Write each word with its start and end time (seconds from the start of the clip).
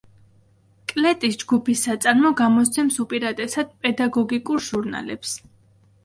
კლეტის 0.91 1.35
ჯგუფის 1.41 1.83
საწარმო 1.87 2.31
გამოსცემს 2.39 2.97
უპირატესად 3.03 3.75
პედაგოგიკურ 3.83 4.65
ჟურნალებს. 4.69 5.35